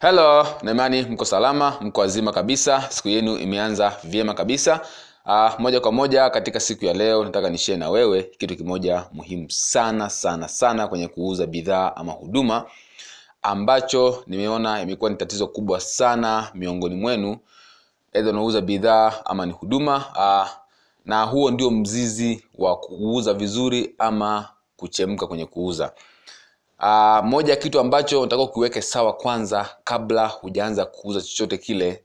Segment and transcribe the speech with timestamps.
[0.00, 2.82] Hello, naimani mko salama, mko wazima kabisa.
[2.90, 4.80] Siku yenu imeanza vyema kabisa.
[5.26, 9.50] Uh, moja kwa moja katika siku ya leo nataka nishie na wewe kitu kimoja muhimu
[9.50, 12.64] sana sana sana kwenye kuuza bidhaa ama huduma
[13.42, 17.36] ambacho nimeona imekuwa ni tatizo kubwa sana miongoni mwenu,
[18.14, 20.48] aidha unauza bidhaa ama ni huduma uh,
[21.04, 25.92] na huo ndio mzizi wa kuuza vizuri ama kuchemka kwenye kuuza.
[26.80, 32.02] Uh, moja kitu ambacho unatakiwa kiweke sawa kwanza kabla hujaanza kuuza chochote kile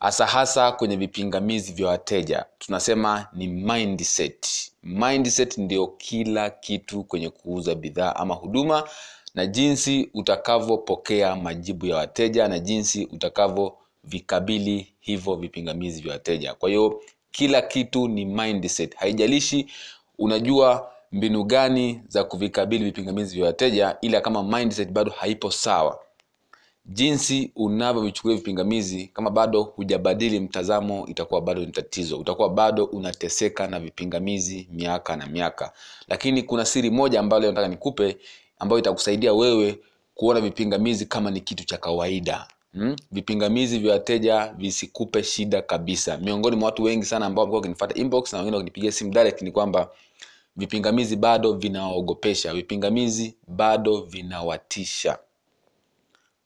[0.00, 2.44] hasa hasa kwenye vipingamizi vya wateja.
[2.58, 4.46] Tunasema ni mindset.
[4.82, 8.88] Mindset ndio kila kitu kwenye kuuza bidhaa ama huduma
[9.34, 16.54] na jinsi utakavyopokea majibu ya wateja na jinsi utakavyovikabili hivyo vipingamizi vya wateja.
[16.54, 18.94] Kwa hiyo kila kitu ni mindset.
[18.96, 19.66] Haijalishi
[20.18, 25.98] unajua mbinu gani za kuvikabili vipingamizi vya wateja ila kama mindset bado haipo sawa?
[26.86, 32.18] Jinsi unavyovichukulia vipingamizi kama bado hujabadili mtazamo itakuwa bado ni tatizo.
[32.18, 35.72] Utakuwa bado unateseka na vipingamizi miaka na miaka.
[36.08, 38.16] Lakini kuna siri moja ambayo leo nataka nikupe
[38.58, 39.78] ambayo itakusaidia wewe
[40.14, 42.46] kuona vipingamizi kama ni kitu cha kawaida.
[42.72, 42.96] Hmm?
[43.12, 46.16] vipingamizi vya wateja visikupe shida kabisa.
[46.18, 49.52] Miongoni mwa watu wengi sana ambao wamekuwa wakinifuata inbox na wengine wakinipigia simu direct ni
[49.52, 49.90] kwamba
[50.56, 55.18] vipingamizi bado vinawaogopesha vipingamizi bado vinawatisha.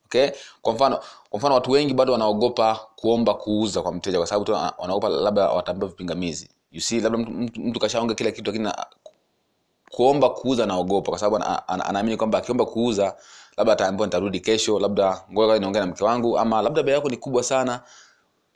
[0.05, 0.29] Okay?
[0.61, 4.51] Kwa mfano kwa mfano watu wengi bado wanaogopa kuomba kuuza kwa mteja kwa sababu tu
[4.51, 6.49] wanaogopa labda wataambiwa vipingamizi.
[6.71, 8.71] You see labda mtu, mtu, mtu kashaonga kila kitu lakini
[9.91, 13.15] kuomba kuuza anaogopa kwa sababu anaamini ana, ana kwamba akiomba kuuza
[13.57, 17.17] labda ataambiwa nitarudi kesho labda ngoja niongee na mke wangu ama labda bei yako ni
[17.17, 17.81] kubwa sana.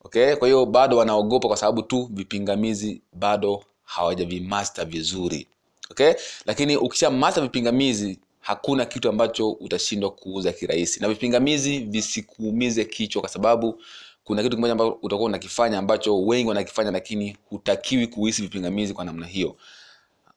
[0.04, 0.36] Okay?
[0.36, 5.48] Kwa hiyo bado wanaogopa kwa sababu tu vipingamizi bado hawajavimaster vizuri.
[5.92, 6.14] Okay?
[6.46, 7.10] Lakini ukisha
[7.42, 11.00] vipingamizi hakuna kitu ambacho utashindwa kuuza kirahisi.
[11.00, 13.82] Na vipingamizi visikuumize kichwa kwa sababu
[14.24, 19.26] kuna kitu kimoja ambacho utakuwa unakifanya ambacho wengi wanakifanya lakini hutakiwi kuhisi vipingamizi kwa namna
[19.26, 19.56] hiyo.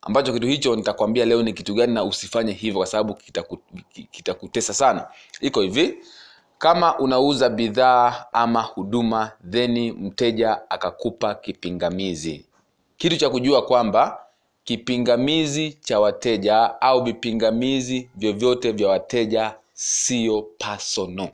[0.02, 4.34] Ambacho kitu hicho nitakwambia leo ni kitu gani na usifanye hivyo kwa sababu kitakutesa kita,
[4.34, 5.06] kita sana.
[5.40, 5.98] Iko hivi
[6.58, 12.45] kama unauza bidhaa ama huduma theni mteja akakupa kipingamizi
[12.96, 14.18] kitu cha kujua kwamba
[14.64, 21.28] kipingamizi cha wateja au vipingamizi vyovyote vya wateja sio pasono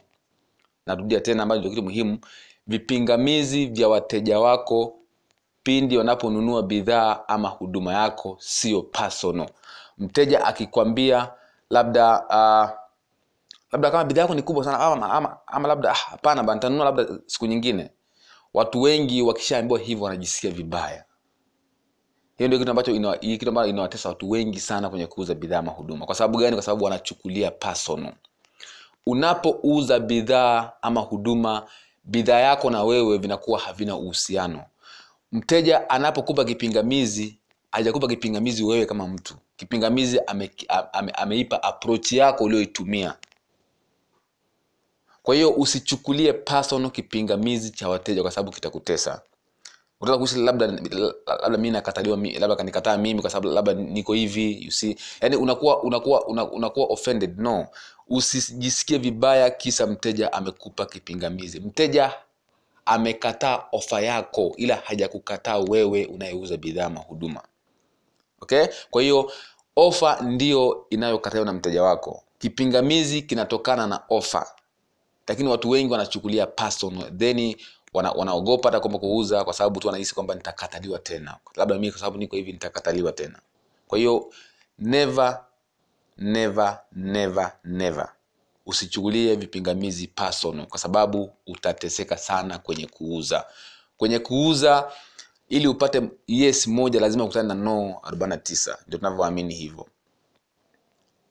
[0.87, 2.19] narudia tena ambacho ndio kitu muhimu.
[2.67, 4.95] Vipingamizi vya wateja wako
[5.62, 9.49] pindi wanaponunua bidhaa ama huduma yako sio personal.
[9.99, 11.33] Mteja akikwambia
[11.71, 12.71] labda uh,
[13.73, 17.06] labda kama bidhaa yako ni kubwa sana ama, ama, ama labda hapana ah, nitanunua labda
[17.27, 17.91] siku nyingine.
[18.55, 21.05] Watu wengi wakishaambiwa hivyo wanajisikia vibaya
[22.38, 25.72] hiyo ndio kitu ambacho ina, kitu ambacho inawatesa watu wengi sana kwenye kuuza bidhaa ama
[25.72, 26.06] huduma.
[26.06, 26.56] Kwa sababu gani?
[26.56, 28.12] Kwa sababu wanachukulia personal.
[29.06, 31.66] Unapouza bidhaa ama huduma
[32.04, 34.65] bidhaa yako na wewe vinakuwa havina uhusiano.
[35.32, 37.38] Mteja anapokupa kipingamizi
[37.72, 39.34] hajakupa kipingamizi wewe kama mtu.
[39.56, 40.50] Kipingamizi ame,
[40.93, 43.14] ame, ameipa approach yako ulioitumia
[45.22, 49.22] kwa hiyo usichukulie personal kipingamizi cha wateja kwa sababu kitakutesa
[50.03, 50.67] unataka kuishi labda
[51.27, 54.97] labda mimi nakataliwa labda kanikataa mimi kwa sababu labda niko hivi you see.
[55.21, 57.67] Yani unakuwa unakuwa unakuwa offended no.
[58.09, 61.61] Usijisikie vibaya kisa mteja amekupa kipingamizi.
[61.61, 62.12] Mteja
[62.85, 67.43] amekataa ofa yako ila hajakukataa wewe unayeuza bidhaa mahuduma
[68.41, 68.67] okay?
[68.91, 69.33] Kwa hiyo
[69.77, 72.23] ofa ndiyo inayokataliwa na mteja wako.
[72.39, 74.47] Kipingamizi kinatokana na ofa.
[75.29, 77.17] Lakini watu wengi wanachukulia personal.
[77.19, 77.57] Then
[77.93, 81.37] wana, wanaogopa hata kwamba kuuza kwa sababu tu wanahisi kwamba nitakataliwa tena.
[81.57, 83.39] Labda mimi kwa sababu niko hivi nitakataliwa tena.
[83.89, 84.33] Kwa hiyo
[84.79, 85.45] never
[86.19, 88.13] never never never.
[88.67, 93.47] Usichukulie vipingamizi personal kwa sababu utateseka sana kwenye kuuza.
[93.97, 94.93] Kwenye kuuza
[95.49, 99.87] ili upate yes moja lazima ukutane na no 49 ndio tunavyoamini hivyo.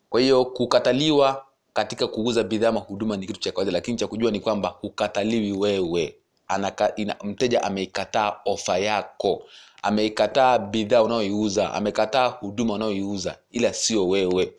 [0.09, 4.31] Kwa hiyo kukataliwa katika kuuza bidhaa ama huduma ni kitu cha kawaida lakini cha kujua
[4.31, 6.15] ni kwamba hukataliwi wewe
[6.51, 9.43] Anaka, ina, mteja ameikataa ofa yako
[9.83, 14.53] ameikataa bidhaa unayoiuza amekataa huduma unayoiuza ila sio wewe.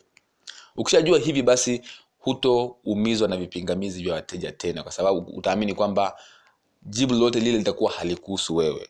[0.75, 1.81] Ukishajua hivi basi
[2.19, 6.17] hutoumizwa na vipingamizi vya wateja tena kwa sababu utaamini kwamba
[6.81, 8.89] jibu lolote lile litakuwa halikuhusu wewe.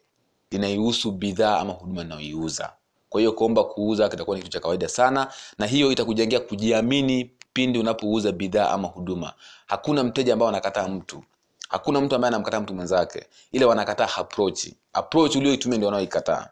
[0.51, 2.73] Linaihusu bidhaa ama huduma inayoiuza
[3.09, 5.27] kwa hiyo kuomba kuuza kitakuwa ni kitu cha kawaida sana
[5.57, 9.33] na hiyo itakujengea kujiamini pindi unapouza bidhaa ama huduma.
[9.65, 11.23] Hakuna mteja ambao anakataa mtu
[11.73, 13.25] hakuna mtu ambaye anamkataa mtu mwenzake.
[13.51, 16.47] Ile wanakataa approach approach ulioitumia ndio wanaoikataa.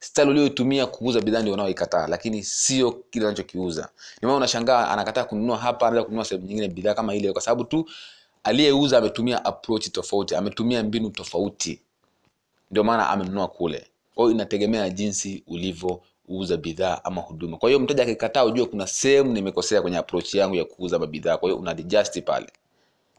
[0.00, 3.88] Style ulioitumia kuuza bidhaa ndio wanaoikataa lakini sio kile anachokiuza
[4.18, 7.64] ndio maana unashangaa anakataa kununua hapa anaweza kununua sehemu nyingine bidhaa kama ile kwa sababu
[7.64, 7.88] tu
[8.44, 11.80] aliyeuza ametumia approach tofauti ametumia mbinu tofauti.
[12.70, 13.86] Ndio maana amenunua kule.
[14.14, 17.56] Kwa hiyo inategemea jinsi ulivyouza bidhaa ama huduma.
[17.56, 21.48] Kwa hiyo mteja akikataa ujue kuna sehemu nimekosea kwenye approach yangu ya kuuza mabidhaa kwa
[21.48, 22.46] hiyo una adjust pale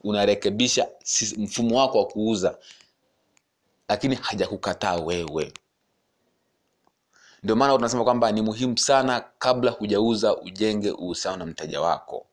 [0.04, 0.88] unarekebisha
[1.38, 2.58] mfumo wako wa kuuza
[3.88, 5.52] lakini hajakukataa wewe.
[7.42, 12.26] Ndio maana tunasema kwamba ni muhimu sana kabla hujauza ujenge uhusiano na mteja wako.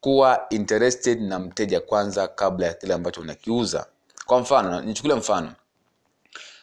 [0.00, 3.86] Kuwa interested na mteja kwanza kabla ya kile ambacho unakiuza.
[4.26, 5.52] Kwa mfano nichukulie mfano.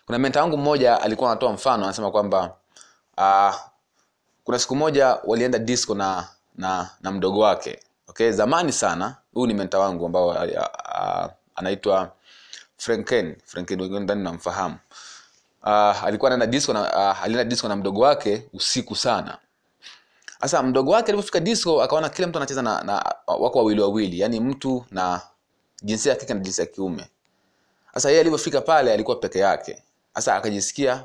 [0.06, 2.56] Kuna menta wangu mmoja alikuwa anatoa mfano anasema kwamba
[3.18, 3.56] uh,
[4.44, 7.80] kuna siku moja walienda disco na na na mdogo wake
[8.20, 10.38] okay zamani sana huyu ni menta wangu ambao
[11.56, 12.12] anaitwa
[12.78, 14.78] franken franken wengine ndani namfahamu.
[15.64, 19.38] Uh, alikuwa anaenda disco na uh, alienda disco na mdogo wake usiku sana.
[20.42, 24.40] Sasa mdogo wake alipofika disco akaona kila mtu anacheza na, na wako wawili wawili yani
[24.40, 25.22] mtu na
[25.84, 27.08] jinsia ya kike na jinsia ya kiume.
[27.94, 29.84] Sasa yeye alivyofika pale alikuwa peke yake.
[30.16, 31.04] Sasa akajisikia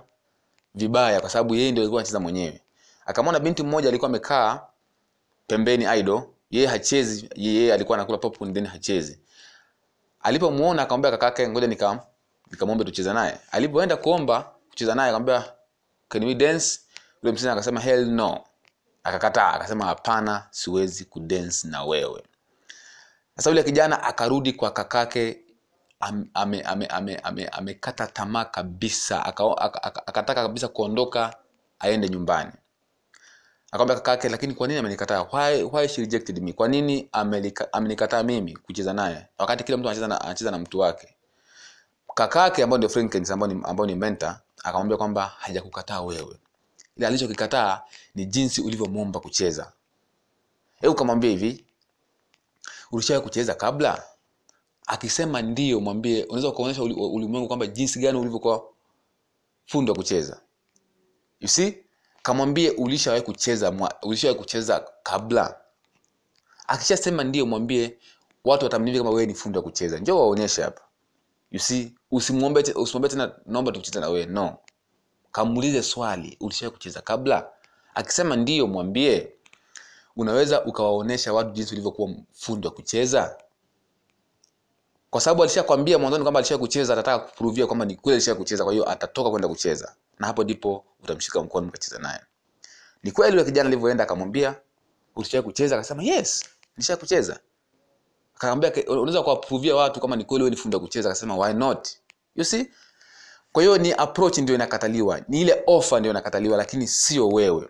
[0.75, 2.61] vibaya kwa sababu yeye ndio alikuwa anacheza mwenyewe.
[3.07, 4.61] Akamwona binti mmoja alikuwa amekaa
[5.47, 6.23] pembeni idol
[6.55, 9.19] yeye hachezi yeye alikuwa anakula popcorn then hachezi.
[10.21, 12.01] Alipomuona akamwambia kakake ngoja nika
[12.51, 13.39] nikamwombe tucheze naye.
[13.51, 15.53] Alipoenda kuomba kucheza naye akamwambia
[16.09, 16.81] can we dance?
[17.23, 18.45] Yule msichana akasema hell no.
[19.05, 22.23] Akakataa akasema hapana siwezi kudance na wewe.
[23.37, 25.41] Sasa yule kijana akarudi kwa kakake
[26.01, 31.37] amekata ame- ame- ame- ame- amekata tamaa kabisa aka- aka- aka- akataka kabisa kuondoka
[31.79, 32.53] aende nyumbani
[33.75, 35.23] akamwambia kaka yake lakini kwa nini amenikataa?
[35.33, 36.53] Why, why she rejected me?
[36.53, 37.09] Kwa nini
[37.73, 39.27] amenikataa mimi kucheza naye?
[39.39, 41.15] Wakati kila mtu anacheza na, anacheza na mtu wake.
[42.15, 46.37] Kakake ambao ndio Frankens ambao ni, ambao ni mentor akamwambia kwamba hajakukataa wewe.
[46.97, 47.81] Ile alichokikataa
[48.15, 49.73] ni jinsi ulivyomwomba kucheza.
[50.81, 51.65] Hebu kamwambia hivi
[52.93, 54.03] ulishawahi kucheza kabla?
[54.87, 58.65] Akisema ndio mwambie unaweza ukaonyesha ulimwengu kwamba jinsi gani ulivyokuwa
[59.67, 60.41] fundwa kucheza.
[61.41, 61.84] You see
[62.25, 65.57] kamwambie ulishawahi kucheza ulishawahi kucheza kabla?
[66.67, 67.99] Akishasema ndio mwambie
[68.45, 69.99] watu watamnivia kama wewe ni fundi wa kucheza.
[69.99, 70.83] Njoo waonyeshe hapa.
[71.51, 71.93] You see?
[72.11, 74.27] Usimwombe usimwombe tena naomba tucheze na wewe.
[74.27, 74.57] No.
[75.33, 77.49] Kamuulize swali ulishawahi kucheza kabla?
[77.95, 79.33] Akisema ndio mwambie
[80.17, 83.37] unaweza ukawaonyesha watu jinsi ulivyokuwa fundi wa kucheza?
[85.11, 88.73] Kwa sababu alishakwambia mwanzoni kwamba alisha kucheza atataka kupuruvia kwamba ni kweli alisha kucheza kwa
[88.73, 92.21] hiyo atatoka kwenda kucheza na hapo ndipo utamshika mkono mkacheza naye.
[93.03, 94.55] Ni kweli yule kijana alivyoenda akamwambia
[95.17, 95.75] ulishawahi kucheza?
[95.77, 96.45] Akasema yes
[96.77, 97.39] nisha kucheza.
[98.37, 101.09] Akamwambia "Ke- unaweza kuwapuruvia watu kama ni kweli wewe ni fundi kucheza?
[101.09, 101.89] Akasema why not?
[102.37, 102.71] You see?
[103.53, 107.69] Kwa hiyo ni approach ndio inakataliwa ni ile offer ndio inakataliwa lakini sio wewe.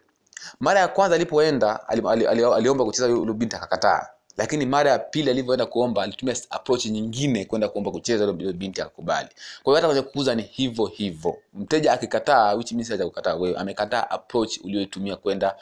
[0.60, 4.06] Mara ya kwanza alipoenda ali, ali, ali, aliomba kucheza yule binti akakataa
[4.36, 9.28] lakini mara ya pili alivyoenda kuomba alitumia approach nyingine kwenda kuomba kucheza ile binti akubali
[9.62, 11.36] kwa hiyo hata kwenye kuuza ni hivyo hivyo.
[11.54, 13.56] Mteja akikataa which means haja kukataa wewe.
[13.56, 15.56] Amekataa approach uliyoitumia kwenda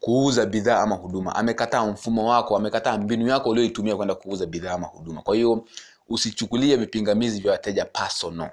[0.00, 1.36] kuuza bidhaa ama huduma.
[1.36, 5.22] Amekataa mfumo wako amekataa mbinu yako ulioitumia kwenda kuuza bidhaa ama huduma.
[5.22, 5.64] Kwa hiyo
[6.08, 8.50] usichukulie vipingamizi vya wateja personal.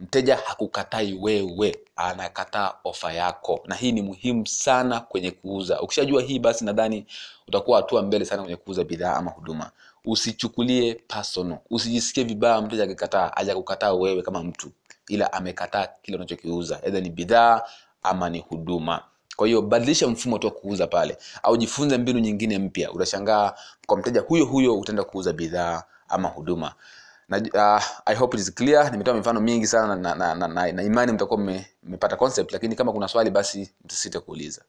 [0.00, 3.60] Mteja hakukatai wewe anakataa ofa yako.
[3.64, 5.80] Na hii ni muhimu sana kwenye kuuza.
[5.80, 7.06] Ukishajua hii basi nadhani
[7.48, 9.70] utakuwa hatua mbele sana kwenye kuuza bidhaa ama huduma.
[10.04, 11.58] Usichukulie personal.
[11.70, 14.70] Usijisikie vibaya mteja akikataa hajakukataa wewe kama mtu.
[15.08, 16.80] Ila amekataa kile unachokiuza.
[16.82, 17.62] Edha ni bidhaa
[18.02, 19.02] ama ni huduma.
[19.36, 21.16] Kwa hiyo badilisha mfumo tu wa kuuza pale.
[21.42, 22.92] Au jifunze mbinu nyingine mpya.
[22.92, 23.52] Utashangaa
[23.86, 26.74] kwa mteja huyo huyo utaenda kuuza bidhaa ama huduma
[27.30, 28.90] na, uh, i hope it is clear.
[28.92, 31.40] Nimetoa mifano mingi sana na, na, na, na, na imani mtakuwa
[31.82, 34.62] mmepata concept lakini kama kuna swali basi msisite kuuliza